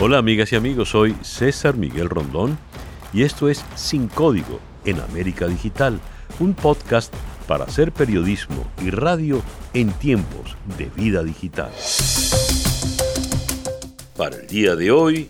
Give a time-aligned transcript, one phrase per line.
[0.00, 2.56] Hola amigas y amigos, soy César Miguel Rondón
[3.12, 5.98] y esto es Sin Código en América Digital,
[6.38, 7.12] un podcast
[7.48, 9.42] para hacer periodismo y radio
[9.74, 11.72] en tiempos de vida digital.
[14.16, 15.28] Para el día de hoy,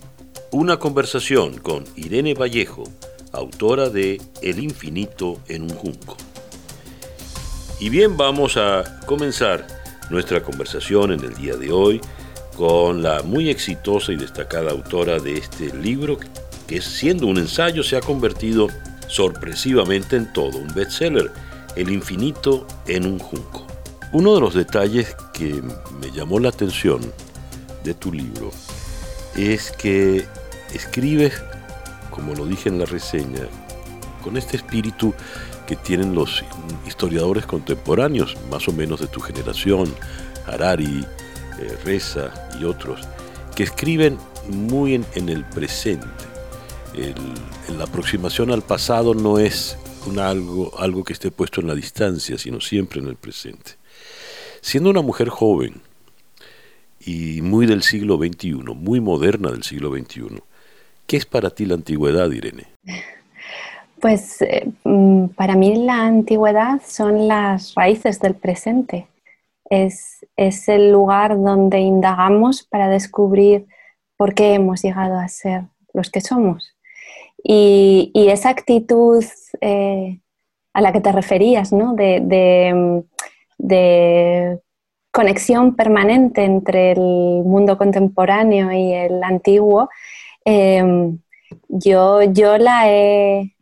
[0.50, 2.84] una conversación con Irene Vallejo,
[3.32, 6.14] autora de El infinito en un junco.
[7.80, 9.66] Y bien, vamos a comenzar
[10.10, 12.02] nuestra conversación en el día de hoy
[12.58, 16.18] con la muy exitosa y destacada autora de este libro,
[16.66, 18.66] que siendo un ensayo se ha convertido
[19.06, 21.30] sorpresivamente en todo un bestseller,
[21.76, 23.64] El infinito en un junco.
[24.12, 25.62] Uno de los detalles que
[26.00, 27.00] me llamó la atención
[27.84, 28.50] de tu libro
[29.36, 30.26] es que
[30.74, 31.40] escribes,
[32.10, 33.46] como lo dije en la reseña,
[34.24, 35.14] con este espíritu
[35.68, 36.42] que tienen los
[36.88, 39.94] historiadores contemporáneos, más o menos de tu generación,
[40.46, 41.06] Harari,
[41.60, 43.00] eh, Reza y otros,
[43.54, 46.06] que escriben muy en, el presente.
[47.76, 49.76] la aproximación al pasado no es
[50.18, 53.72] algo, algo que esté puesto en la distancia, sino siempre en el presente.
[54.60, 55.82] Siendo una mujer joven
[57.00, 60.42] y muy del siglo XXI, muy moderna del siglo XXI,
[61.06, 62.66] ¿qué es para ti la antigüedad, Irene?
[64.00, 69.06] Pues eh, mm, para mí la antigüedad son las raíces del presente
[69.70, 70.26] es,
[70.68, 73.66] el lugar donde indagamos para descubrir
[74.16, 76.74] por qué hemos llegado a ser los que somos.
[77.42, 79.24] Y, esa actitud
[79.60, 80.20] eh,
[80.72, 81.94] a la que te referías, ¿no?
[81.94, 83.04] de,
[85.10, 89.88] conexión permanente entre el mundo contemporáneo y el antiguo,
[90.44, 91.10] eh,
[91.68, 93.56] yo, yo la he,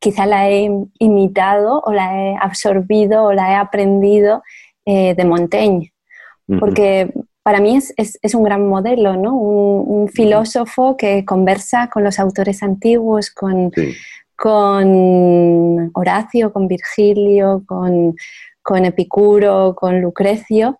[0.00, 4.42] quizá la he imitado o la he absorbido o la he aprendido
[4.84, 5.92] eh, de Montaigne,
[6.58, 9.34] porque para mí es, un gran modelo, ¿no?
[9.34, 13.72] Un, filósofo que conversa con los autores antiguos, con,
[14.36, 20.78] con Horacio, con Virgilio, con, Epicuro, con Lucrecio,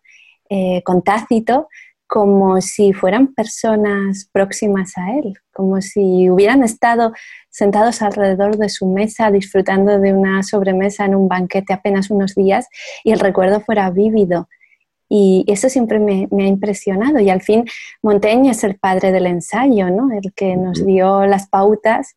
[0.51, 1.69] eh, con Tácito,
[2.13, 7.15] como si fueran personas próximas a él, como si hubieran estado
[7.49, 12.69] sentados alrededor de su mesa disfrutando de una sobremesa en un banquete apenas unos días
[13.03, 14.47] y el recuerdo fuera vívido.
[15.09, 17.19] Y eso siempre me, ha impresionado.
[17.19, 17.65] Y al fin,
[18.03, 20.13] Montaigne es el padre del ensayo, ¿no?
[20.13, 22.15] el que nos dio las pautas,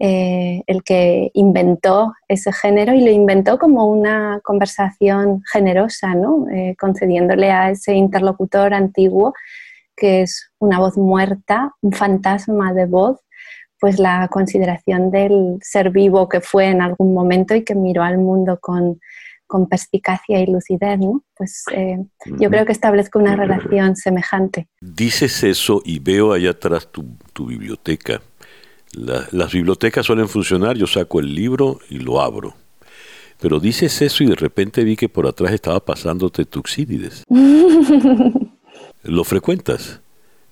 [0.00, 6.48] eh, el que inventó ese género y lo inventó como una conversación generosa, ¿no?
[6.50, 9.34] Eh, concediéndole a ese interlocutor antiguo,
[9.96, 13.20] que es una voz muerta, un fantasma de voz,
[13.78, 18.18] pues la consideración del ser vivo que fue en algún momento y que miró al
[18.18, 18.98] mundo con,
[19.70, 21.22] perspicacia y lucidez, ¿no?
[21.36, 21.98] Pues eh,
[22.40, 24.66] yo creo que establezco una relación semejante.
[24.80, 28.20] Dices eso y veo allá atrás tu, tu biblioteca
[28.96, 32.54] las bibliotecas suelen funcionar, yo saco el libro y lo abro.
[33.40, 37.24] Pero dices eso y de repente vi que por atrás estaba pasándote Tuxídides.
[39.02, 40.00] ¿Lo frecuentas?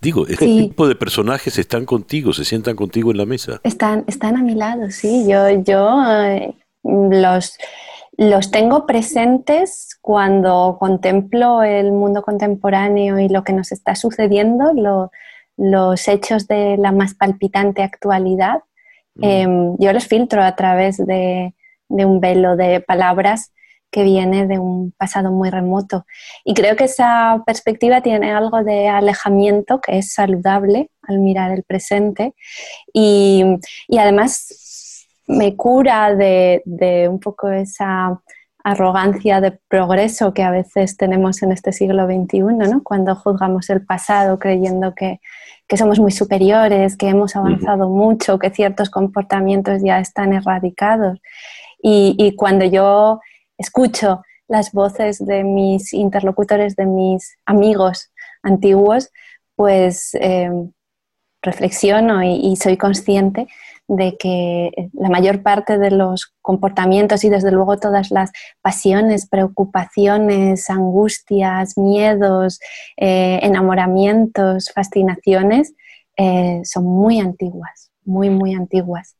[0.00, 3.60] Digo, este tipo de personajes están contigo, se sientan contigo en la mesa.
[3.62, 5.26] Están, están a mi lado, sí.
[5.28, 7.56] Yo, yo eh, los,
[8.16, 14.72] los tengo presentes cuando contemplo el mundo contemporáneo y lo que nos está sucediendo.
[14.74, 15.12] Lo,
[15.56, 18.60] los hechos de la más palpitante actualidad,
[19.16, 19.24] mm.
[19.24, 21.54] em, yo los filtro a través de,
[21.88, 23.52] un velo de palabras
[23.90, 26.06] que viene de un pasado muy remoto.
[26.44, 31.62] Y creo que esa perspectiva tiene algo de alejamiento que es saludable al mirar el
[31.62, 32.34] presente
[32.92, 33.44] y,
[33.98, 38.20] además me cura de, de, un poco esa
[38.64, 42.82] arrogancia de progreso que a veces tenemos en este siglo XXI, ¿no?
[42.82, 45.20] cuando juzgamos el pasado creyendo que,
[45.76, 51.18] somos muy superiores, que hemos avanzado mucho, que ciertos comportamientos ya están erradicados.
[51.82, 53.20] Y, cuando yo
[53.56, 58.12] escucho las voces de mis interlocutores, de mis amigos
[58.42, 59.10] antiguos,
[59.56, 60.50] pues eh,
[61.40, 63.46] reflexiono y soy consciente
[63.96, 70.70] de que la mayor parte de los comportamientos y desde luego todas las pasiones, preocupaciones,
[70.70, 72.58] angustias, miedos,
[72.96, 75.74] eh, enamoramientos, fascinaciones
[76.16, 79.14] eh, son muy antiguas, muy, muy antiguas.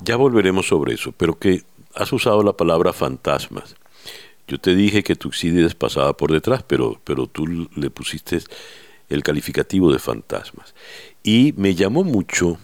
[0.00, 1.62] Ya volveremos sobre eso, pero que
[1.94, 3.76] has usado la palabra fantasmas.
[4.46, 8.40] Yo te dije que Tuxídides pasaba por detrás, pero, pero tú le pusiste
[9.08, 10.74] el calificativo de fantasmas.
[11.22, 12.58] Y me llamó mucho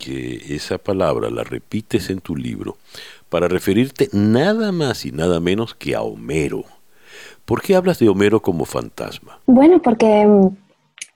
[0.00, 2.76] que esa palabra la repites en tu libro
[3.28, 6.64] para referirte nada más y nada menos que a Homero.
[7.44, 9.38] ¿Por qué hablas de Homero como fantasma?
[9.46, 10.26] Bueno, porque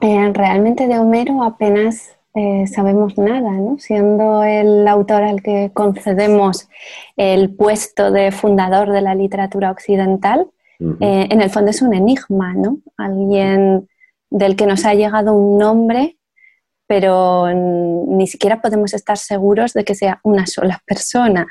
[0.00, 3.78] eh, realmente de Homero apenas eh, sabemos nada, ¿no?
[3.78, 6.68] siendo el autor al que concedemos
[7.16, 10.48] el puesto de fundador de la literatura occidental,
[11.00, 12.78] eh, en el fondo es un enigma, ¿no?
[12.96, 13.88] alguien
[14.30, 16.18] del que nos ha llegado un nombre,
[16.86, 21.46] pero ni siquiera podemos estar seguros de que sea una sola persona.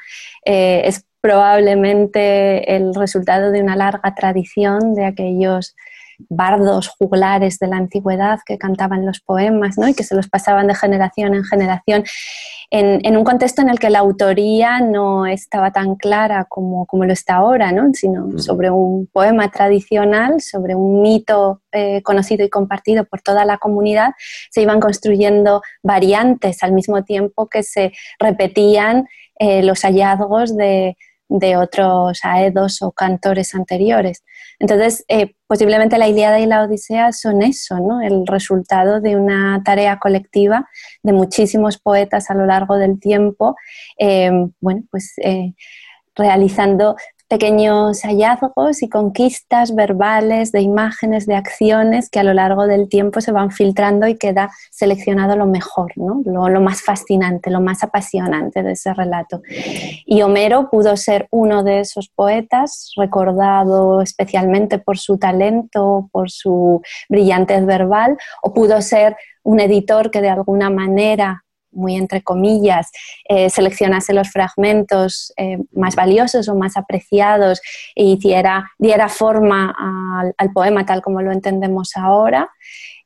[0.45, 5.75] Eh, es probablemente el resultado de una larga tradición de aquellos
[6.29, 9.87] bardos juglares de la antigüedad que cantaban los poemas ¿no?
[9.87, 12.03] y que se los pasaban de generación en generación
[12.75, 17.13] en, un contexto en el que la autoría no estaba tan clara como, como lo
[17.13, 17.93] está ahora, ¿no?
[17.93, 23.59] sino sobre un poema tradicional, sobre un mito eh, conocido y compartido por toda la
[23.59, 24.13] comunidad,
[24.49, 30.95] se iban construyendo variantes al mismo tiempo que se repetían eh, los hallazgos de,
[31.29, 34.23] de otros aedos o cantores anteriores.
[34.59, 38.01] Entonces, eh, posiblemente la Ilíada y la Odisea son eso, ¿no?
[38.01, 40.69] el resultado de una tarea colectiva
[41.01, 43.55] de muchísimos poetas a lo largo del tiempo,
[43.97, 45.53] eh, bueno, pues eh,
[46.15, 46.95] realizando
[47.27, 53.21] pequeños hallazgos y conquistas verbales de imágenes, de acciones que a lo largo del tiempo
[53.21, 56.21] se van filtrando y queda seleccionado lo mejor, ¿no?
[56.25, 59.41] lo, más fascinante, lo más apasionante de ese relato.
[60.05, 66.81] Y Homero pudo ser uno de esos poetas, recordado especialmente por su talento, por su
[67.09, 71.42] brillantez verbal, o pudo ser un editor que de alguna manera
[71.73, 72.91] muy entre comillas,
[73.27, 77.61] eh, seleccionase los fragmentos eh, más valiosos o más apreciados
[77.95, 79.75] e hiciera, diera forma
[80.37, 82.49] al, poema tal como lo entendemos ahora.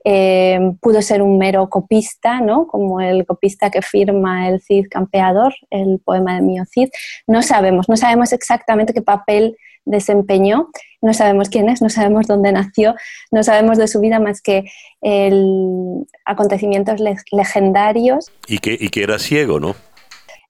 [0.03, 2.67] Eh, pudo ser un mero copista, ¿no?
[2.67, 6.89] como el copista que firma el Cid Campeador, el poema de Mio Cid.
[7.25, 9.57] No sabemos, no sabemos exactamente qué papel
[9.87, 10.69] desempeñó.
[11.01, 12.95] No sabemos quién es, no sabemos dónde nació,
[13.31, 14.65] no sabemos de su vida más que
[15.01, 16.99] el acontecimientos
[17.31, 18.31] legendarios.
[18.47, 19.75] Y que, y que era ciego, ¿no?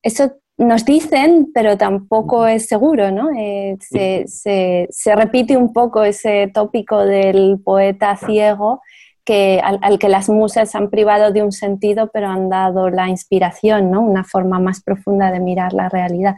[0.02, 3.30] Eso nos dicen, pero tampoco es seguro, ¿no?
[3.38, 8.82] Eh, se, se, se, repite un poco ese tópico del poeta ciego
[9.28, 13.92] que, al, que las musas han privado de un sentido, pero han dado la inspiración,
[13.92, 14.00] ¿no?
[14.00, 16.38] una forma más profunda de mirar la realidad.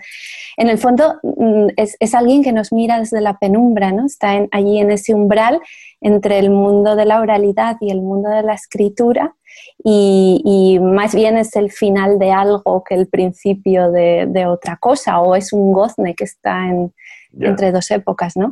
[0.58, 4.08] En el fondo mm, es, es alguien que nos mira desde la penumbra, ¿no?
[4.08, 5.62] está allí en ese umbral
[6.02, 9.36] entre el mundo de la oralidad y el mundo de la escritura,
[9.84, 15.20] y, más bien es el final de algo que el principio de, de otra cosa,
[15.22, 16.94] o es un gozne que está en,
[17.40, 18.52] entre dos épocas, ¿no?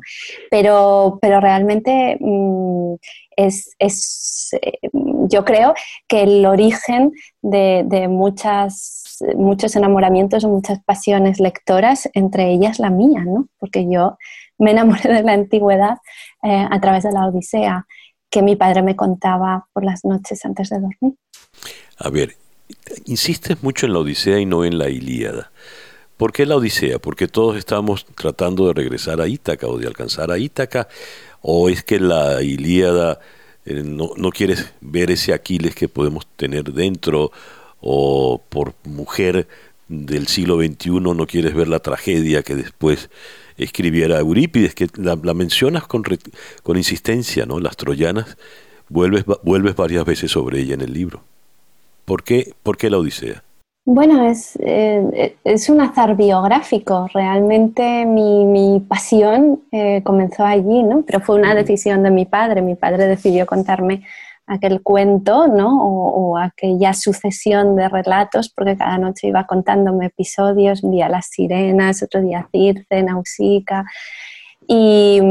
[0.51, 2.95] Pero, pero realmente mm,
[3.35, 4.79] es, es eh,
[5.29, 5.73] yo creo
[6.07, 12.89] que el origen de, de, muchas, muchos enamoramientos o muchas pasiones lectoras, entre ellas la
[12.89, 13.47] mía, ¿no?
[13.59, 14.17] Porque yo
[14.57, 15.97] me enamoré de la antigüedad
[16.43, 17.85] eh, a través de la Odisea,
[18.29, 21.17] que mi padre me contaba por las noches antes de dormir.
[21.97, 22.35] A ver,
[23.05, 25.51] insistes mucho en la Odisea y no en la Ilíada.
[26.17, 26.99] ¿Por qué la Odisea?
[26.99, 30.87] Porque todos estamos tratando de regresar a Ítaca o de alcanzar a Ítaca,
[31.41, 33.19] o es que la Ilíada
[33.65, 37.31] eh, no, no quieres ver ese Aquiles que podemos tener dentro,
[37.79, 39.47] o por mujer
[39.87, 43.09] del siglo XXI no quieres ver la tragedia que después
[43.57, 46.03] escribiera Eurípides, que la, mencionas con,
[46.63, 47.59] con insistencia, ¿no?
[47.59, 48.37] Las troyanas,
[48.89, 51.23] vuelves, vuelves varias veces sobre ella en el libro.
[52.05, 53.43] ¿Por qué, por qué la Odisea?
[53.89, 57.07] Bueno, es, eh, es un azar biográfico.
[57.13, 61.03] Realmente mi, mi pasión eh, comenzó allí, ¿no?
[61.07, 62.61] Pero fue una decisión de mi padre.
[62.61, 64.03] Mi padre decidió contarme
[64.45, 65.85] aquel cuento, ¿no?
[65.85, 72.03] O, aquella sucesión de relatos, porque cada noche iba contándome episodios, un día las sirenas,
[72.03, 73.85] otro día Circe, Nausicaa.
[74.67, 75.21] Y,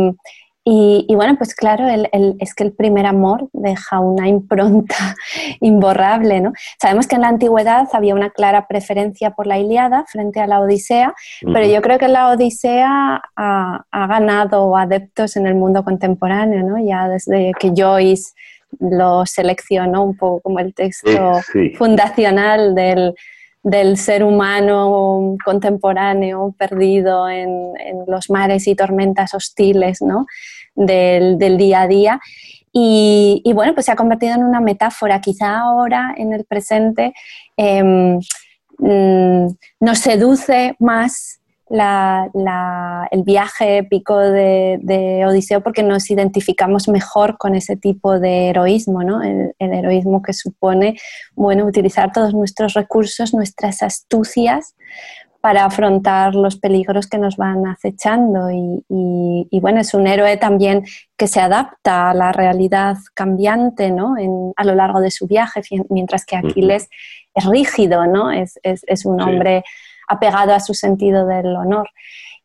[0.68, 4.96] y, bueno, pues claro, es que el primer amor deja una impronta
[5.61, 6.54] imborrable, ¿no?
[6.82, 10.58] Sabemos que en la antigüedad había una clara preferencia por la Iliada frente a la
[10.58, 16.85] Odisea, pero yo creo que la Odisea ha, ganado adeptos en el mundo contemporáneo, ¿no?
[16.85, 18.32] Ya desde que Joyce
[18.80, 21.42] lo seleccionó un poco como el texto
[21.78, 23.14] fundacional del,
[23.66, 27.75] del ser humano contemporáneo perdido en,
[28.06, 30.26] los mares y tormentas hostiles ¿no?
[30.76, 32.21] Del, día a día.
[32.73, 35.21] Y, bueno, pues se ha convertido en una metáfora.
[35.21, 37.14] Quizá ahora, en el presente,
[37.56, 38.18] em,
[38.78, 39.47] mm,
[39.80, 48.21] nos seduce más el viaje épico de, Odiseo porque nos identificamos mejor con ese tipo
[48.21, 49.23] de heroísmo, ¿no?
[49.23, 50.97] el, heroísmo que supone
[51.35, 54.75] bueno, utilizar todos nuestros recursos, nuestras astucias
[55.46, 58.50] para afrontar los peligros que nos van acechando.
[58.50, 60.84] Y, bueno, es un héroe también
[61.16, 64.16] que se adapta a la realidad cambiante ¿no?
[64.56, 66.88] a lo largo de su viaje, mientras que Aquiles
[67.32, 68.32] es rígido, ¿no?
[68.32, 68.58] es,
[69.04, 69.62] un hombre
[70.08, 71.90] apegado a su sentido del honor.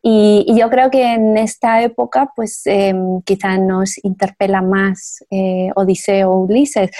[0.00, 6.30] Y, yo creo que en esta época, pues em, quizá nos interpela más eh, Odiseo
[6.30, 6.92] o Ulises,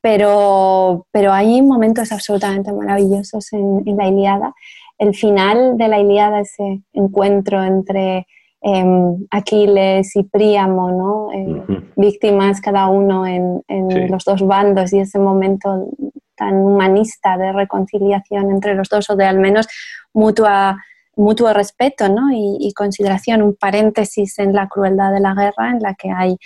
[0.00, 4.54] pero, pero hay momentos absolutamente maravillosos en, en la Ilíada
[5.00, 8.26] el final de la Ilíada, ese encuentro entre
[8.60, 11.32] em, Aquiles y Príamo, ¿no?
[11.32, 13.62] Eh, víctimas cada uno en,
[14.10, 15.88] los dos bandos y ese momento
[16.36, 19.66] tan humanista de reconciliación entre los dos o de al menos
[20.12, 20.76] mutua,
[21.16, 22.30] mutuo respeto ¿no?
[22.32, 26.36] y, consideración, un paréntesis en la crueldad de la guerra en la que hay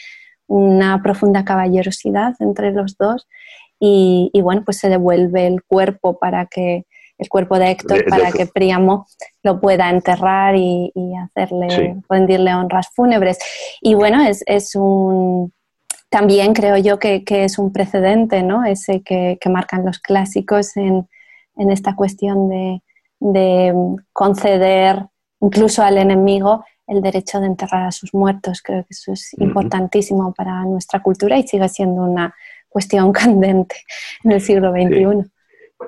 [0.46, 3.26] una profunda caballerosidad entre los dos
[3.80, 6.86] y, y bueno, pues se devuelve el cuerpo para que
[7.18, 9.06] el cuerpo de Héctor para que Príamo
[9.42, 10.92] lo pueda enterrar y,
[11.22, 13.38] hacerle, rendirle honras fúnebres.
[13.80, 15.52] Y bueno, es, un,
[16.08, 18.64] también creo yo que, es un precedente, ¿no?
[18.64, 21.06] Ese que, marcan los clásicos en,
[21.56, 22.82] esta cuestión de,
[24.12, 25.06] conceder
[25.40, 28.60] incluso al enemigo el derecho de enterrar a sus muertos.
[28.60, 32.34] Creo que eso es importantísimo para nuestra cultura y sigue siendo una
[32.68, 33.76] cuestión candente
[34.24, 35.30] en el siglo XXI.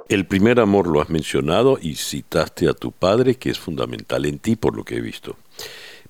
[0.08, 4.38] El primer amor lo has mencionado y citaste a tu padre, que es fundamental en
[4.38, 5.36] ti por lo que he visto.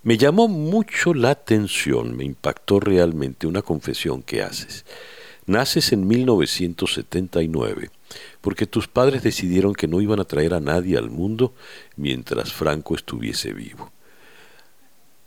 [0.03, 4.85] Me llamó mucho la atención, me impactó realmente una confesión que haces.
[5.47, 7.91] Naces en 1979
[8.41, 11.55] porque tus padres decidieron que no iban a traer a nadie al mundo
[11.97, 13.93] mientras Franco estuviese vivo.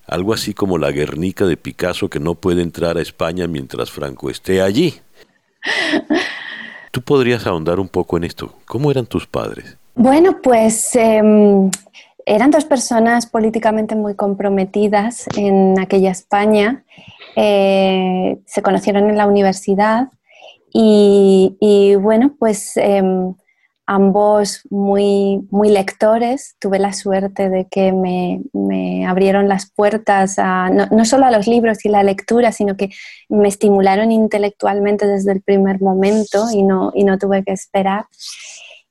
[0.07, 4.29] Algo así como la Guernica de Picasso que no puede entrar a España mientras Franco
[4.29, 4.99] esté allí.
[6.91, 8.53] ¿Tú podrías ahondar un poco en esto?
[8.65, 9.77] ¿Cómo eran tus padres?
[9.95, 11.69] Bueno, pues em,
[12.25, 16.83] eran dos personas políticamente muy comprometidas en aquella España.
[17.35, 20.09] Eh, se conocieron en la universidad
[20.71, 23.33] y, bueno, pues em,
[23.89, 26.55] ambos muy, muy lectores.
[26.59, 28.39] Tuve la suerte de que me,
[29.07, 32.91] abrieron las puertas a, no, solo a los libros y la lectura, sino que
[33.29, 38.05] me estimularon intelectualmente desde el primer momento y no, y no tuve que esperar.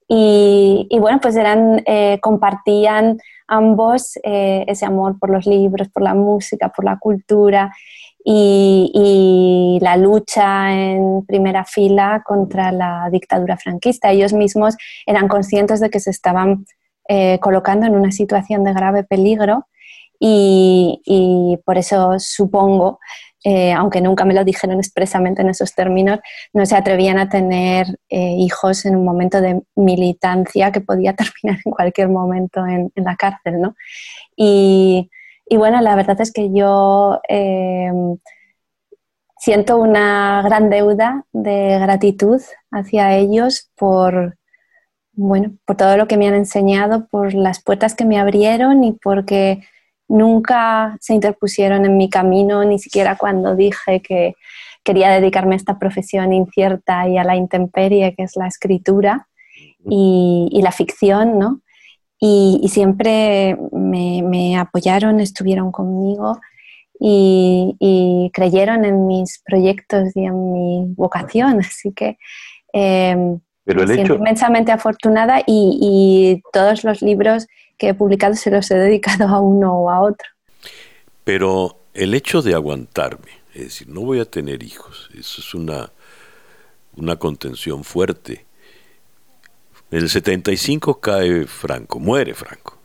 [0.08, 6.14] Y, bueno, pues eran, eh, compartían ambos eh, ese amor por los libros, por la
[6.14, 7.72] música, por la cultura
[8.30, 14.10] y, la lucha en primera fila contra la dictadura franquista.
[14.10, 16.66] Ellos mismos eran conscientes de que se estaban
[17.08, 19.66] eh, colocando en una situación de grave peligro
[20.20, 22.98] y, por eso supongo,
[23.44, 26.18] eh, aunque nunca me lo dijeron expresamente en esos términos,
[26.52, 31.60] no se atrevían a tener eh, hijos en un momento de militancia que podía terminar
[31.64, 33.60] en cualquier momento en, en la cárcel.
[33.60, 33.74] ¿no?
[34.36, 35.08] Y,
[35.48, 37.90] y bueno, la verdad es que yo eh,
[39.38, 42.40] siento una gran deuda de gratitud
[42.70, 44.36] hacia ellos por,
[45.12, 48.92] bueno, por todo lo que me han enseñado, por las puertas que me abrieron y
[48.92, 49.62] porque
[50.08, 54.34] nunca se interpusieron en mi camino, ni siquiera cuando dije que
[54.82, 59.28] quería dedicarme a esta profesión incierta y a la intemperie que es la escritura
[59.88, 61.60] y, y la ficción, ¿no?
[62.20, 66.40] Y, siempre me, apoyaron, estuvieron conmigo
[66.98, 71.60] y, creyeron en mis proyectos y en mi vocación.
[71.60, 72.18] Así que
[72.72, 73.16] eh,
[73.64, 77.46] me siento inmensamente afortunada y, todos los libros
[77.76, 80.28] que he publicado se los he dedicado a uno o a otro.
[81.22, 85.92] Pero el hecho de aguantarme, es decir, no voy a tener hijos, eso es una,
[86.96, 88.47] una contención fuerte
[89.90, 92.76] en el 75 cae Franco, muere Franco.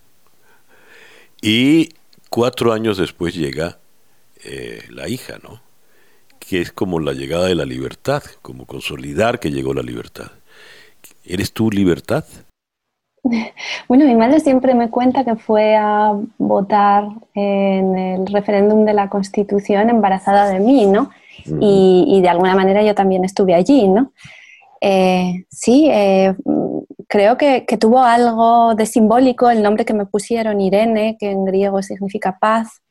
[1.42, 1.90] Y
[2.30, 3.80] cuatro años después llega
[4.46, 5.62] eh, la hija, ¿no?
[6.40, 10.32] Que es como la llegada de la libertad, como consolidar que llegó la libertad.
[11.26, 12.26] ¿Eres tú libertad?
[13.88, 19.10] Bueno, mi madre siempre me cuenta que fue a votar en el referéndum de la
[19.10, 21.10] Constitución embarazada de mí, ¿no?
[21.46, 24.12] y, y, de alguna manera yo también estuve allí, ¿no?
[24.86, 26.36] Eh, sí, eh,
[27.14, 31.84] creo que, tuvo algo de simbólico el nombre que me pusieron, Irene, que en griego
[31.84, 32.82] significa paz.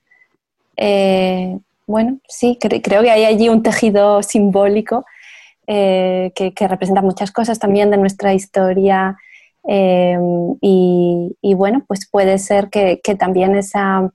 [0.76, 5.04] Eh, bueno, sí, creo que hay allí un tejido simbólico
[5.66, 9.16] que, representa muchas cosas también de nuestra historia.
[10.60, 14.08] Y, bueno, pues puede ser que también esa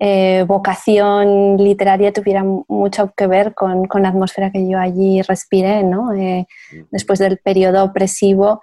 [0.00, 6.14] eh, vocación literaria tuviera mucho que ver con, la atmósfera que yo allí respiré, ¿no?
[6.14, 6.46] Eh,
[6.92, 8.60] después del periodo opresivo,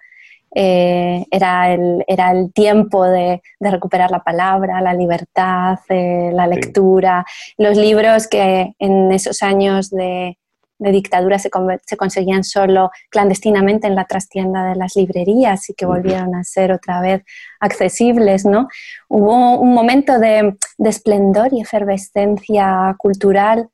[0.58, 7.26] eh, era, el, era el tiempo de, recuperar la palabra, la libertad, eh, la lectura,
[7.58, 10.38] los libros que en esos años de,
[10.78, 11.50] dictadura se,
[11.86, 16.72] se, conseguían solo clandestinamente en la trastienda de las librerías y que volvieron a ser
[16.72, 17.24] otra vez
[17.60, 18.68] accesibles, ¿no?
[19.10, 23.68] Hubo un momento de, esplendor y efervescencia cultural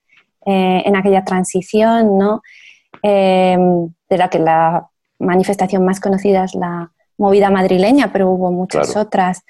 [0.45, 2.41] eh, en aquella transición, ¿no?
[3.03, 4.90] de la que la
[5.21, 9.43] manifestación más conocida es la movida madrileña, pero hubo muchas otras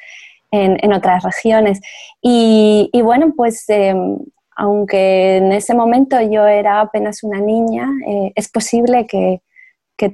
[0.51, 1.79] en, otras regiones.
[2.21, 4.19] Y, bueno, pues em,
[4.55, 9.41] aunque en ese momento yo era apenas una niña, eh, es posible que,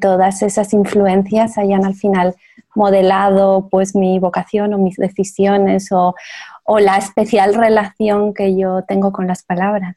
[0.01, 2.35] todas esas influencias hayan al final
[2.75, 6.13] modelado pues mi vocación o mis decisiones o,
[6.65, 9.95] o la especial relación que yo tengo con las palabras.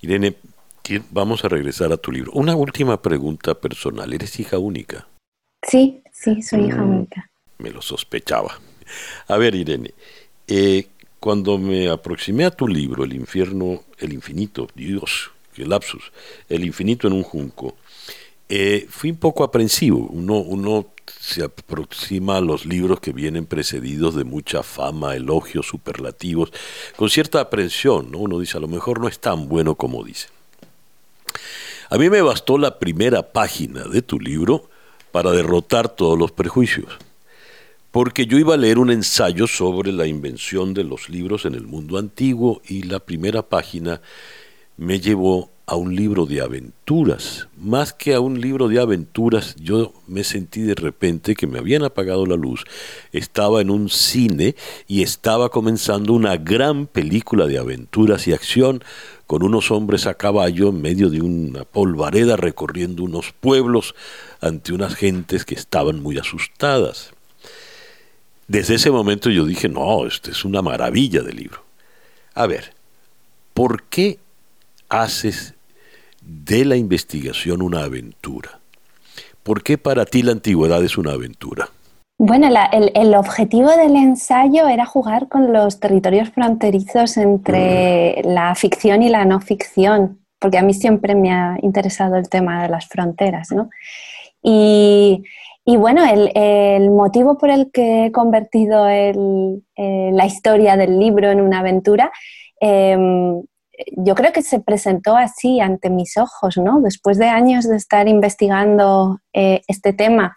[0.00, 0.34] Irene,
[1.10, 2.32] vamos a regresar a tu libro.
[2.32, 4.12] Una última pregunta personal.
[4.12, 5.06] ¿Eres hija única?
[5.66, 7.30] Sí, sí, soy hija mm, única.
[7.58, 8.58] Me lo sospechaba.
[9.28, 9.94] A ver, Irene,
[10.46, 10.88] eh,
[11.20, 16.12] cuando me aproximé a tu libro, El infierno, el infinito, Dios, qué lapsus,
[16.48, 17.76] El infinito en un junco,
[18.48, 20.08] eh, fui un poco aprensivo.
[20.10, 20.88] Uno, uno
[21.20, 26.52] se aproxima a los libros que vienen precedidos de mucha fama, elogios, superlativos,
[26.96, 28.10] con cierta aprensión.
[28.10, 28.18] ¿no?
[28.18, 30.28] Uno dice, a lo mejor no es tan bueno como dice.
[31.90, 34.68] A mí me bastó la primera página de tu libro
[35.12, 36.86] para derrotar todos los prejuicios,
[37.90, 41.66] porque yo iba a leer un ensayo sobre la invención de los libros en el
[41.66, 44.00] mundo antiguo y la primera página
[44.78, 47.48] me llevó a un libro de aventuras.
[47.56, 51.84] Más que a un libro de aventuras, yo me sentí de repente que me habían
[51.84, 52.64] apagado la luz,
[53.12, 54.56] estaba en un cine
[54.88, 58.82] y estaba comenzando una gran película de aventuras y acción
[59.26, 63.94] con unos hombres a caballo en medio de una polvareda recorriendo unos pueblos
[64.40, 67.12] ante unas gentes que estaban muy asustadas.
[68.48, 71.64] Desde ese momento yo dije, no, esto es una maravilla de libro.
[72.34, 72.74] A ver,
[73.54, 74.18] ¿por qué
[74.92, 75.54] haces
[76.20, 78.60] de la investigación una aventura?
[79.42, 81.68] ¿Por qué para ti la antigüedad es una aventura?
[82.18, 89.08] Bueno, el, objetivo del ensayo era jugar con los territorios fronterizos entre la ficción y
[89.08, 93.50] la no ficción, porque a mí siempre me ha interesado el tema de las fronteras,
[93.50, 93.70] ¿no?
[94.40, 95.24] Y,
[95.66, 102.12] bueno, el, motivo por el que he convertido la historia del libro en una aventura,
[102.60, 103.42] em,
[103.96, 106.80] yo creo que se presentó así ante mis ojos, ¿no?
[106.80, 110.36] Después de años de estar investigando eh, este tema,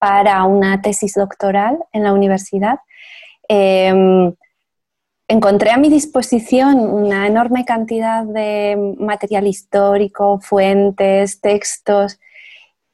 [0.00, 2.78] para una tesis doctoral en la universidad,
[3.48, 4.34] em,
[5.28, 12.18] encontré a mi disposición una enorme cantidad de material histórico, fuentes, textos,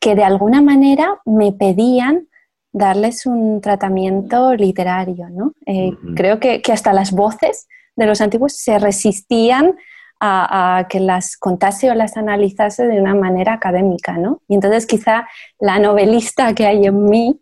[0.01, 2.27] que de alguna manera me pedían
[2.73, 5.55] darles un tratamiento literario.
[5.65, 9.75] Eh, creo que, que, hasta las voces de los antiguos se resistían
[10.21, 14.41] a, que las contase o las analizase de una manera académica, ¿no?
[14.49, 15.29] Y entonces quizá
[15.59, 17.41] la novelista que hay en mí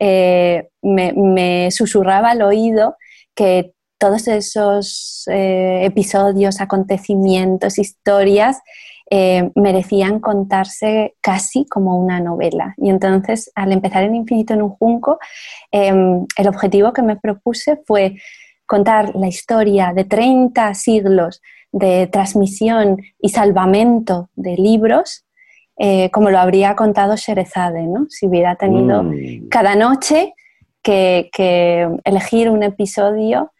[0.00, 2.96] eh, me, susurraba al oído
[3.34, 8.60] que todos esos eh, episodios, acontecimientos, historias
[9.10, 12.74] eh, merecían contarse casi como una novela.
[12.76, 15.18] Y entonces, al empezar en Infinito en un Junco,
[15.70, 18.16] em, el objetivo que me propuse fue
[18.66, 21.40] contar la historia de 30 siglos
[21.72, 25.24] de transmisión y salvamento de libros,
[25.78, 28.06] eh, como lo habría contado Sherezade, ¿no?
[28.08, 29.48] si hubiera tenido mm.
[29.50, 30.34] cada noche
[30.82, 33.52] que, elegir un episodio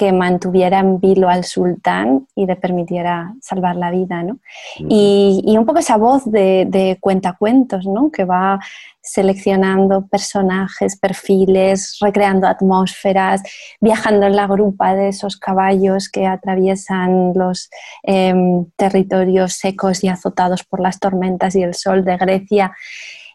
[0.00, 4.22] que mantuviera en vilo al sultán y le permitiera salvar la vida.
[4.22, 4.38] ¿no?
[4.78, 4.86] Mm.
[4.88, 8.10] Y, un poco esa voz de, de cuentacuentos ¿no?
[8.10, 8.58] que va
[9.02, 13.42] seleccionando personajes, perfiles, recreando atmósferas,
[13.78, 17.68] viajando en la grupa de esos caballos que atraviesan los
[18.02, 22.72] em, territorios secos y azotados por las tormentas y el sol de Grecia.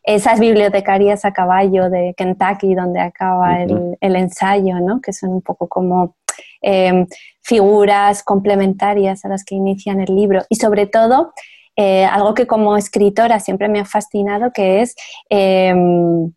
[0.04, 5.00] Esas bibliotecarias a caballo de Kentucky, donde acaba el, ensayo, ¿no?
[5.00, 6.16] que son un poco como
[6.66, 7.06] em,
[7.44, 10.42] figuras complementarias a las que inician el libro.
[10.50, 11.32] Y sobre todo,
[11.76, 14.96] eh, algo que como escritora siempre me ha fascinado, que es
[15.30, 16.32] em,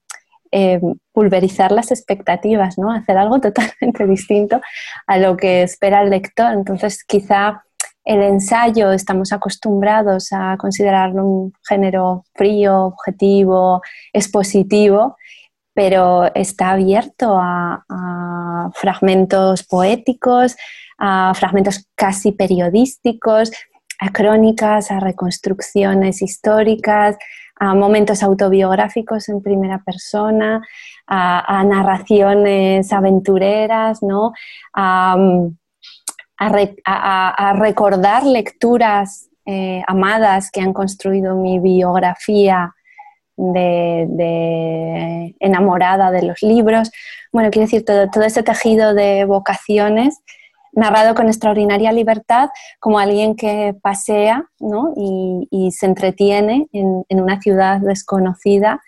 [0.50, 0.80] em,
[1.12, 2.92] pulverizar las expectativas, ¿no?
[2.92, 3.40] hacer algo
[3.80, 4.60] totalmente distinto
[5.06, 6.52] a lo que espera el lector.
[6.52, 7.62] Entonces, quizá
[8.04, 13.80] el ensayo estamos acostumbrados a considerarlo un género frío, objetivo,
[14.12, 15.16] expositivo,
[15.78, 17.84] pero está abierto a
[18.74, 20.56] fragmentos poéticos,
[20.98, 23.52] a fragmentos casi periodísticos,
[24.00, 27.16] a crónicas, a reconstrucciones históricas,
[27.60, 30.60] a momentos autobiográficos en primera persona,
[31.06, 34.32] a, narraciones aventureras, ¿no?
[34.74, 35.16] a,
[37.54, 42.74] recordar lecturas eh, amadas que han construido mi biografía
[43.38, 46.90] de, enamorada de los libros.
[47.32, 50.20] Bueno, quiero decir, todo, todo ese tejido de vocaciones
[50.72, 54.44] narrado con extraordinaria libertad como alguien que pasea
[54.96, 58.80] y, se entretiene en, una ciudad desconocida,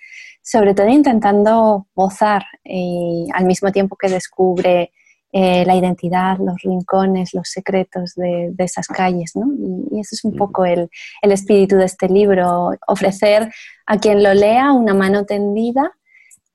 [0.43, 4.93] sobre todo intentando gozar y al mismo tiempo que descubre
[5.33, 9.33] eh, la identidad, los rincones, los secretos de, esas calles.
[9.37, 10.91] Y, ese es un poco el,
[11.23, 13.53] espíritu de este libro, ofrecer
[13.87, 15.93] a quien lo lea una mano tendida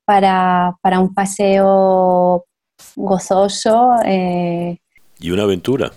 [0.04, 2.46] para, un paseo
[2.98, 3.94] gozoso.
[4.04, 4.78] Eh,
[5.20, 5.94] y una aventura.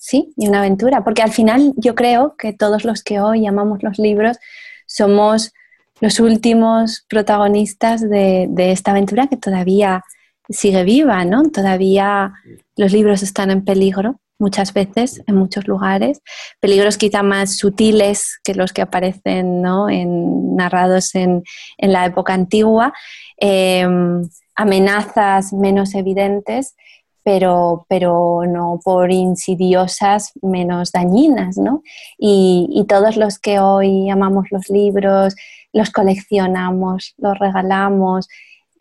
[0.00, 3.82] Sí, y una aventura, porque al final yo creo que todos los que hoy amamos
[3.82, 4.38] los libros
[4.86, 5.52] somos
[6.00, 10.02] los últimos protagonistas de, de esta aventura que todavía
[10.48, 11.50] sigue viva, ¿no?
[11.50, 12.32] Todavía
[12.76, 16.20] los libros están en peligro muchas veces en muchos lugares,
[16.60, 19.88] peligros quizá más sutiles que los que aparecen ¿no?
[19.88, 21.44] en, narrados en,
[21.78, 22.92] en, la época antigua,
[23.38, 24.20] em,
[24.56, 26.74] amenazas menos evidentes,
[27.22, 31.82] pero, pero no por insidiosas menos dañinas, ¿no?
[32.18, 35.36] Y, y todos los que hoy amamos los libros,
[35.72, 38.26] los coleccionamos, los regalamos,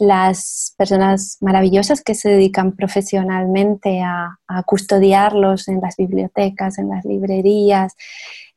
[0.02, 7.94] las personas maravillosas que se dedican profesionalmente a, custodiarlos en las bibliotecas, en las librerías,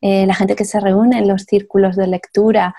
[0.00, 2.74] eh, la gente que se reúne en los círculos de lectura.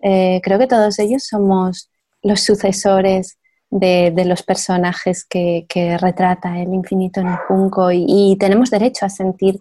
[0.00, 1.90] Eh, creo que todos ellos somos
[2.22, 3.38] los sucesores
[3.70, 5.66] de, los personajes que,
[6.00, 9.58] retrata el infinito en el junco y, tenemos derecho a sentir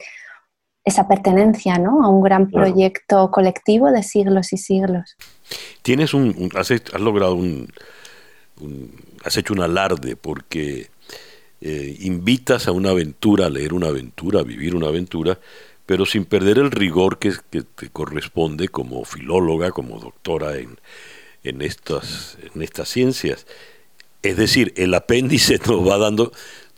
[0.86, 2.06] esa pertenencia ¿no?
[2.06, 5.18] a un gran proyecto colectivo de siglos y siglos.
[5.82, 7.68] Tienes un, has logrado un,
[9.24, 10.90] has hecho un alarde porque
[11.62, 15.40] eh, invitas a una aventura, a leer una aventura, a vivir una aventura,
[15.86, 20.80] pero sin perder el rigor que, te corresponde como filóloga, como doctora en,
[21.44, 23.46] en, estas, en estas ciencias.
[24.22, 26.32] Es decir, el apéndice nos va dando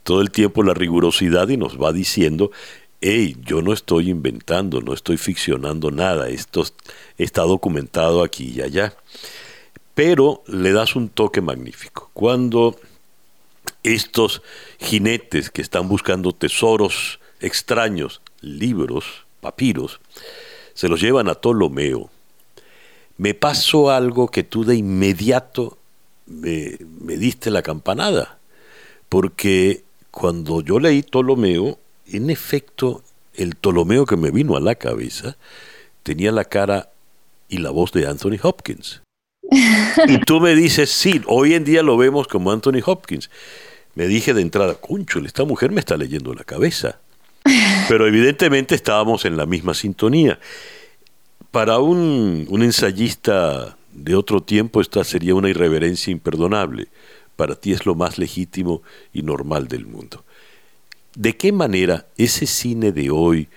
[0.04, 2.52] todo el tiempo la rigurosidad y nos va diciendo,
[3.02, 6.66] hey, yo no estoy inventando, no estoy ficcionando nada, esto
[7.18, 8.96] está documentado aquí y allá
[9.98, 12.12] pero le das un toque magnífico.
[12.14, 12.80] Cuando
[13.82, 14.44] estos
[14.78, 20.00] jinetes que están buscando tesoros extraños, libros, papiros,
[20.76, 22.12] se los llevan a Ptolomeo,
[23.18, 25.80] me pasó algo que tú de inmediato
[26.28, 26.78] me,
[27.18, 28.38] diste la campanada,
[29.10, 33.02] porque cuando yo leí Ptolomeo, en efecto,
[33.34, 35.38] el Ptolomeo que me vino a la cabeza
[36.04, 36.92] tenía la cara
[37.50, 39.02] y la voz de Anthony Hopkins.
[40.08, 43.30] Y tú me dices, sí, hoy en día lo vemos como Anthony Hopkins.
[43.96, 47.00] Me dije de entrada, concho, esta mujer me está leyendo la cabeza.
[47.88, 50.40] Pero evidentemente estábamos en la misma sintonía.
[51.52, 56.88] Para un, un ensayista de otro tiempo esta sería una irreverencia imperdonable.
[57.36, 58.82] Para ti es lo más legítimo
[59.14, 60.24] y normal del mundo.
[61.16, 63.48] ¿De qué manera ese cine de hoy,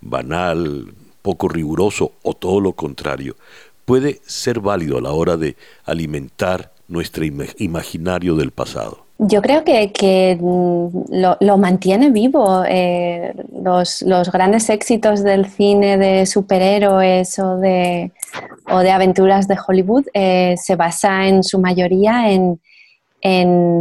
[0.00, 3.36] banal, poco riguroso o todo lo contrario,
[3.84, 9.06] puede ser válido a la hora de alimentar nuestro imaginario del pasado?
[9.18, 12.64] Yo creo que, mm, lo, mantiene vivo.
[12.66, 18.10] Eh, los, grandes éxitos del cine de superhéroes o de,
[18.68, 22.58] o de aventuras de Hollywood eh, se basa en su mayoría en,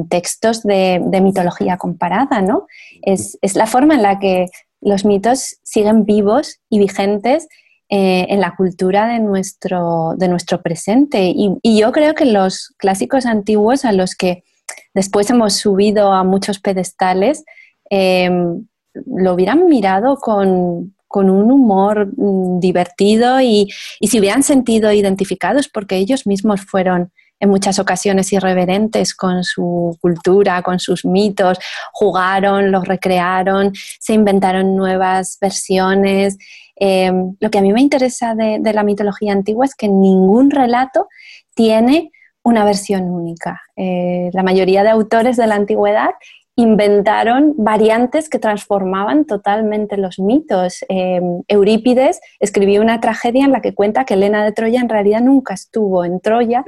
[0.09, 2.67] textos de, mitología comparada, ¿no?
[3.01, 4.45] Es, es la forma en la que
[4.81, 7.47] los mitos siguen vivos y vigentes
[7.93, 11.33] eh, en la cultura de nuestro, de nuestro presente.
[11.35, 14.45] Y, yo creo que los clásicos antiguos a los que
[14.93, 17.43] después hemos subido a muchos pedestales,
[17.89, 23.67] em, lo hubieran mirado con, un humor mm, divertido y,
[23.99, 29.97] y se hubieran sentido identificados porque ellos mismos fueron en muchas ocasiones irreverentes con su
[29.99, 31.59] cultura, con sus mitos,
[31.91, 36.37] jugaron, los recrearon, se inventaron nuevas versiones
[36.83, 41.09] Em, lo que a mí me interesa de, la mitología antigua es que ningún relato
[41.53, 43.61] tiene una versión única.
[43.75, 46.09] Eh, la mayoría de autores de la antigüedad
[46.55, 50.83] inventaron variantes que transformaban totalmente los mitos.
[50.89, 55.21] Em, Eurípides escribió una tragedia en la que cuenta que Helena de Troya en realidad
[55.21, 56.63] nunca estuvo en Troya,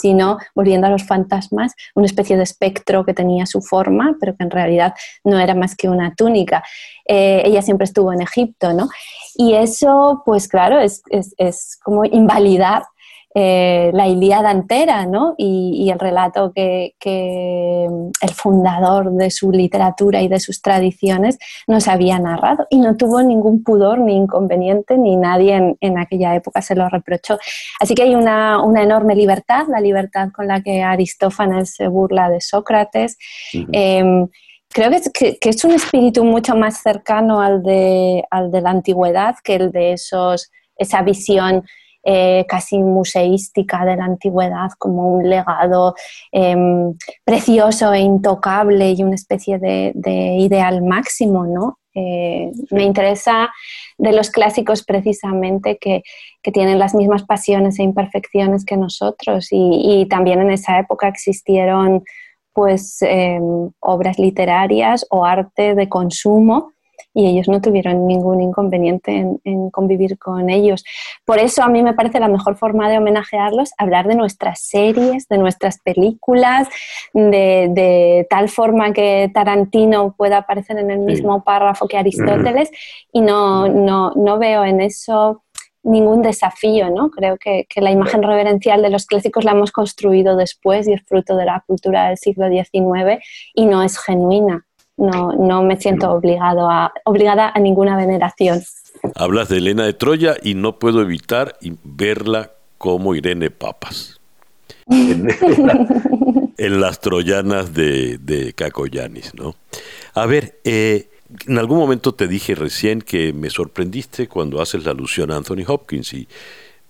[0.00, 4.44] sino, volviendo a los fantasmas, una especie de espectro que tenía su forma, pero que
[4.44, 6.64] en realidad no era más que una túnica.
[7.06, 8.88] Eh, ella siempre estuvo en Egipto, ¿no?
[9.34, 12.84] Y eso, pues claro, es, es como invalidar
[13.38, 15.34] eh, la Ilíada entera, ¿no?
[15.36, 22.18] Y, el relato que, el fundador de su literatura y de sus tradiciones nos había
[22.18, 22.66] narrado.
[22.70, 27.36] Y no tuvo ningún pudor ni inconveniente, ni nadie en, aquella época se lo reprochó.
[27.78, 32.40] Así que hay una, enorme libertad, la libertad con la que Aristófanes se burla de
[32.40, 33.18] Sócrates.
[33.52, 34.28] Em,
[34.70, 39.56] creo que es, un espíritu mucho más cercano al de, al de la antigüedad que
[39.56, 41.64] el de esos, esa visión
[42.08, 45.96] eh, casi museística de la antigüedad como un legado
[46.30, 49.92] em, precioso e intocable y una especie de,
[50.38, 51.78] ideal máximo, ¿no?
[51.96, 53.50] Eh, me interesa
[53.98, 56.02] de los clásicos precisamente que,
[56.52, 62.04] tienen las mismas pasiones e imperfecciones que nosotros y, también en esa época existieron
[62.52, 66.75] pues em, obras literarias o arte de consumo
[67.14, 70.84] y ellos no tuvieron ningún inconveniente en, convivir con ellos.
[71.24, 75.26] Por eso a mí me parece la mejor forma de homenajearlos hablar de nuestras series,
[75.28, 76.68] de nuestras películas,
[77.14, 82.70] de, tal forma que Tarantino pueda aparecer en el mismo párrafo que Aristóteles
[83.12, 85.42] y no, no, no veo en eso
[85.82, 87.10] ningún desafío, ¿no?
[87.10, 91.02] Creo que, que, la imagen reverencial de los clásicos la hemos construido después y es
[91.04, 94.65] fruto de la cultura del siglo XIX y no es genuina
[94.96, 98.62] no, no me siento obligado a, obligada a ninguna veneración.
[99.14, 104.20] Hablas de Elena de Troya y no puedo evitar verla como Irene Papas.
[104.88, 105.28] En,
[106.80, 109.54] las troyanas de, de Cacoyanis, ¿no?
[110.14, 111.08] A ver, eh,
[111.46, 115.64] en algún momento te dije recién que me sorprendiste cuando haces la alusión a Anthony
[115.66, 116.28] Hopkins y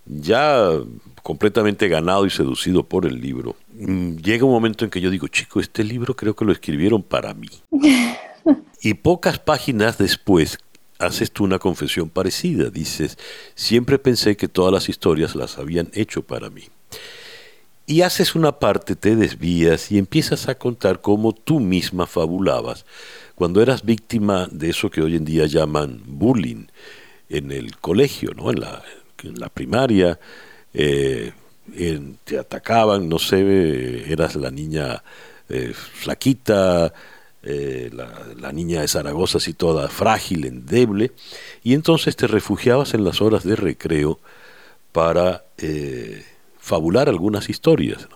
[0.05, 0.71] ya
[1.27, 5.27] completamente ganado y seducido por el libro, mm, llega un momento en que yo digo,
[5.27, 7.49] chico, este libro creo que lo escribieron para mí.
[8.81, 10.61] y pocas páginas después
[11.01, 12.71] haces tú una confesión parecida.
[12.71, 13.19] Dices,
[13.57, 16.69] siempre pensé que todas las historias las habían hecho para mí.
[17.87, 22.87] Y haces una parte, te desvías y empiezas a contar cómo tú misma fabulabas
[23.35, 26.67] cuando eras víctima de eso que hoy en día llaman bullying
[27.29, 28.53] en el colegio, ¿no?
[28.53, 28.85] en, la,
[29.25, 30.21] en la primaria,
[30.79, 31.33] eh,
[32.25, 35.03] te atacaban, no sé, eras la niña
[35.49, 36.93] eh, flaquita,
[37.43, 41.13] eh, la, niña de Zaragoza así toda frágil, endeble,
[41.65, 44.19] y entonces te refugiabas en las horas de recreo
[44.93, 45.45] para
[46.59, 48.09] fabular algunas historias.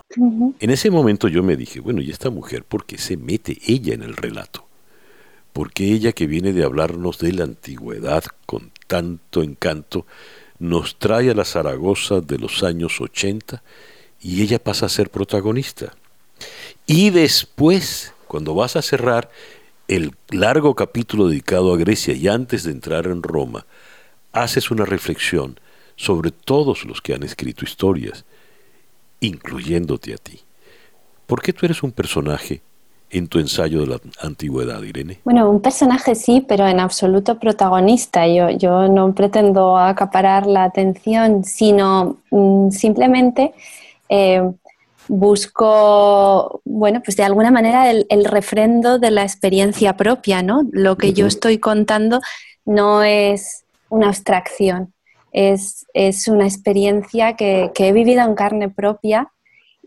[0.58, 3.94] En ese momento yo me dije, bueno, ¿y esta mujer por qué se mete ella
[3.94, 4.66] en el relato?
[5.52, 10.04] Porque ella que viene de hablarnos de la antigüedad con tanto encanto,
[10.60, 13.62] nos trae a la Zaragoza de los años 80
[14.20, 15.94] y ella pasa a ser protagonista.
[16.86, 19.30] Y después, cuando vas a cerrar
[19.88, 23.66] el largo capítulo dedicado a Grecia y antes de entrar en Roma,
[24.32, 25.58] haces una reflexión
[25.96, 28.24] sobre todos los que han escrito historias,
[29.20, 30.40] incluyéndote a ti.
[31.26, 32.62] ¿Por qué tú eres un personaje
[33.10, 35.20] en tu ensayo de la antigüedad, Irene?
[35.24, 38.26] Bueno, un personaje sí, pero en absoluto protagonista.
[38.26, 43.52] Yo, yo no pretendo acaparar la atención, sino mm, simplemente
[44.08, 44.42] eh,
[45.08, 50.62] busco, bueno, pues de alguna manera el, refrendo de la experiencia propia, ¿no?
[50.70, 52.20] Lo que yo estoy contando
[52.64, 54.94] no es una abstracción,
[55.32, 55.86] es,
[56.28, 59.32] una experiencia que, que he vivido en carne propia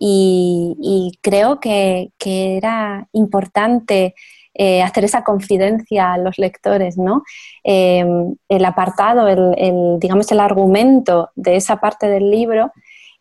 [0.05, 4.15] y, creo que, era importante
[4.53, 7.23] eh, hacer esa confidencia a los lectores, ¿no?
[7.63, 12.71] Em, el apartado, el, digamos, el argumento de esa parte del libro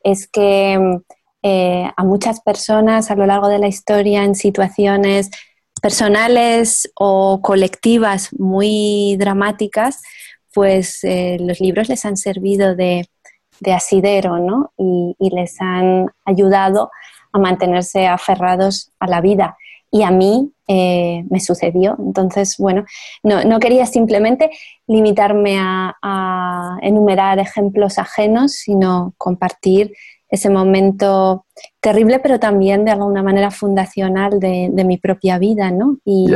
[0.02, 1.00] es que
[1.42, 5.30] eh, a muchas personas a lo largo de la historia en situaciones
[5.80, 10.02] personales o colectivas muy dramáticas,
[10.52, 13.06] pues eh, los libros les han servido de,
[13.60, 14.72] de asidero, ¿no?
[14.76, 16.90] Y, les han ayudado
[17.32, 19.56] a mantenerse aferrados a la vida.
[19.90, 21.96] Y a mí eh, me sucedió.
[21.98, 22.84] Entonces, bueno,
[23.22, 24.50] no, quería simplemente
[24.86, 29.92] limitarme a, enumerar ejemplos ajenos, sino compartir
[30.28, 31.44] ese momento
[31.80, 35.98] terrible, pero también de alguna manera fundacional de, mi propia vida, ¿no?
[36.04, 36.32] Y,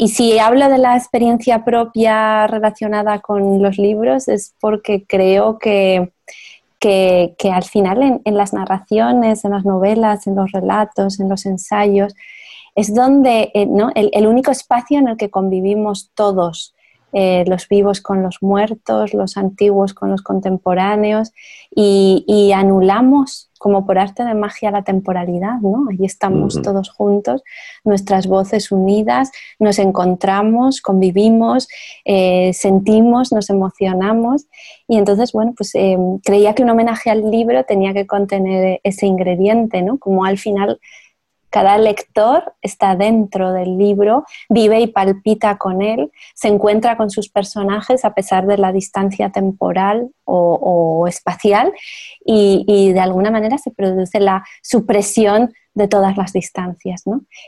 [0.00, 6.10] y si hablo de la experiencia propia relacionada con los libros es porque creo que
[6.80, 12.14] que, al final en, las narraciones, en las novelas, en los relatos, en los ensayos,
[12.74, 16.74] es donde eh, el, único espacio en el que convivimos todos
[17.12, 21.32] eh, los vivos con los muertos, los antiguos con los contemporáneos
[21.70, 25.84] y, anulamos como por arte de magia la temporalidad, ¿no?
[25.90, 27.42] Allí estamos todos juntos,
[27.84, 31.68] nuestras voces unidas, nos encontramos, convivimos,
[32.06, 34.46] eh, sentimos, nos emocionamos
[34.88, 39.04] y entonces, bueno, pues eh, creía que un homenaje al libro tenía que contener ese
[39.04, 39.98] ingrediente, ¿no?
[39.98, 40.80] Como al final
[41.50, 47.28] cada lector está dentro del libro, vive y palpita con él, se encuentra con sus
[47.28, 51.72] personajes a pesar de la distancia temporal o, espacial
[52.24, 57.02] y, de alguna manera se produce la supresión de todas las distancias.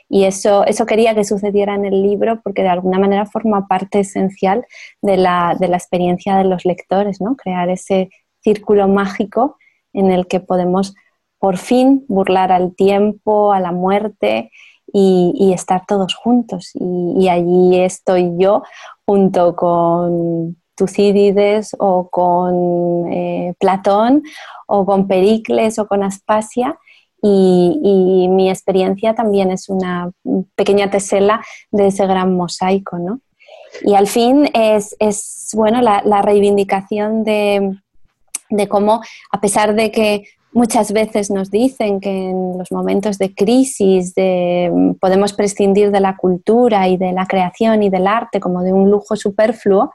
[0.08, 4.00] Y eso, eso quería que sucediera en el libro porque de alguna manera forma parte
[4.00, 4.66] esencial
[5.00, 7.36] de la, de la experiencia de los lectores, ¿no?
[7.36, 8.10] crear ese
[8.40, 9.58] círculo mágico
[9.92, 10.94] en el que podemos
[11.42, 14.52] por fin burlar al tiempo, a la muerte
[14.92, 16.70] y, estar todos juntos.
[16.74, 18.62] Y, allí estoy yo
[19.04, 24.22] junto con Tucídides o con eh, Platón
[24.68, 26.78] o con Pericles o con Aspasia.
[27.20, 30.12] Y, mi experiencia también es una
[30.54, 33.18] pequeña tesela de ese gran mosaico, ¿no?
[33.82, 34.96] Y al fin es,
[35.54, 37.78] bueno, la, reivindicación de,
[38.48, 39.02] de cómo,
[39.32, 40.22] a pesar de que
[40.54, 44.12] Muchas veces nos dicen que en los momentos de crisis
[45.00, 48.90] podemos prescindir de la cultura y de la creación y del arte como de un
[48.90, 49.94] lujo superfluo.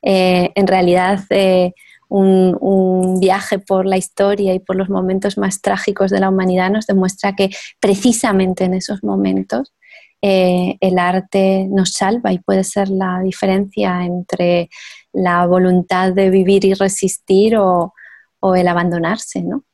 [0.00, 1.74] Eh, en realidad, eh,
[2.08, 6.86] un, viaje por la historia y por los momentos más trágicos de la humanidad nos
[6.86, 9.74] demuestra que precisamente en esos momentos
[10.22, 14.70] eh, el arte nos salva y puede ser la diferencia entre
[15.12, 17.92] la voluntad de vivir y resistir o,
[18.40, 19.64] o el abandonarse, ¿no?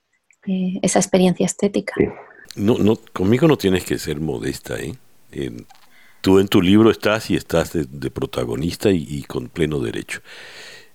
[0.47, 1.95] Eh, esa experiencia estética.
[2.55, 4.77] No, no, conmigo no tienes que ser modesta.
[4.79, 4.95] ¿eh?
[6.21, 10.21] tú en tu libro estás y estás de, protagonista y, con pleno derecho.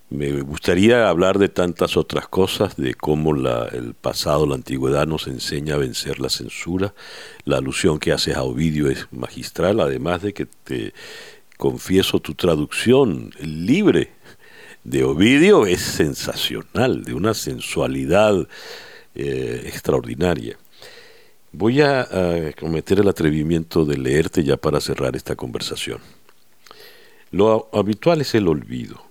[0.10, 5.76] Me gustaría hablar de tantas otras cosas, de cómo el pasado, la antigüedad nos enseña
[5.76, 6.94] a vencer la censura.
[7.46, 10.94] La alusión que haces a Ovidio es magistral, además de que te
[11.58, 14.10] confieso tu traducción libre
[14.84, 18.48] de Ovidio es sensacional, de una sensualidad
[19.16, 20.58] eh, extraordinaria.
[21.54, 22.08] Voy a,
[22.58, 26.00] cometer el atrevimiento de leerte ya para cerrar esta conversación.
[27.30, 29.04] Lo habitual es el olvido,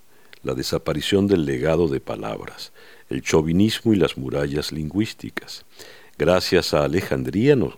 [0.42, 2.72] la desaparición del legado de palabras,
[3.10, 5.66] el chauvinismo y las murallas lingüísticas.
[6.16, 7.74] Gracias a Alejandría nos,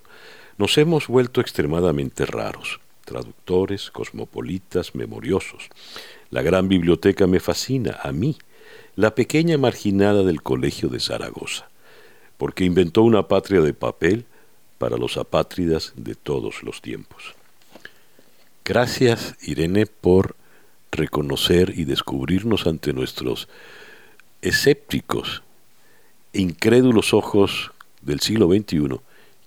[0.58, 5.70] nos hemos vuelto extremadamente raros, traductores, cosmopolitas, memoriosos.
[6.30, 8.38] La gran biblioteca me fascina, a mí,
[8.94, 11.71] la pequeña marginada del Colegio de Zaragoza
[12.42, 14.24] porque inventó una patria de papel
[14.78, 17.36] para los apátridas de todos los tiempos.
[18.64, 20.34] Gracias, Irene, por
[20.90, 23.48] reconocer y descubrirnos ante nuestros
[24.40, 25.44] escépticos
[26.32, 28.98] e incrédulos ojos del siglo XXI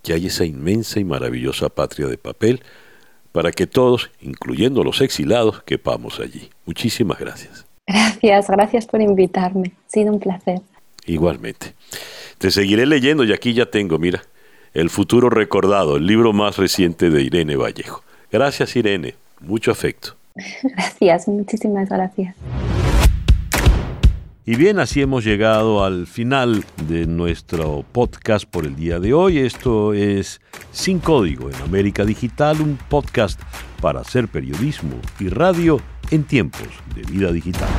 [0.02, 2.64] que hay esa inmensa y maravillosa patria de papel
[3.34, 6.50] para que todos, incluyendo los exilados, quepamos allí.
[6.66, 7.66] Muchísimas gracias.
[7.88, 9.74] Gracias, gracias por invitarme.
[9.86, 10.62] Ha sido un placer.
[11.06, 11.74] Igualmente.
[12.38, 14.24] Te seguiré leyendo y aquí ya tengo, mira,
[14.74, 18.04] El futuro recordado, el libro más reciente de Irene Vallejo.
[18.32, 20.16] Gracias Irene, mucho afecto.
[20.64, 22.36] Gracias, muchísimas gracias.
[24.48, 29.40] Y bien, así hemos llegado al final de nuestro podcast por el día de hoy.
[29.40, 30.40] Esto es
[30.72, 33.42] Sin Código en América Digital, un podcast
[33.82, 35.80] para hacer periodismo y radio
[36.12, 37.70] en tiempos de vida digital.